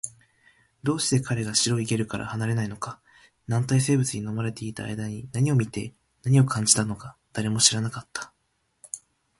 [0.81, 2.99] どうして彼が白いゲルから離れないのか、
[3.45, 5.93] 軟体生物に飲まれていた間に何を見て、
[6.23, 8.33] 何を感じたのか、誰も知らなかった